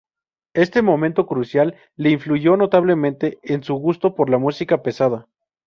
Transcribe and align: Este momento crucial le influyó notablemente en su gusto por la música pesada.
Este 0.55 0.81
momento 0.81 1.27
crucial 1.27 1.75
le 1.95 2.09
influyó 2.09 2.57
notablemente 2.57 3.37
en 3.43 3.61
su 3.61 3.75
gusto 3.75 4.15
por 4.15 4.31
la 4.31 4.39
música 4.39 4.81
pesada. 4.81 5.27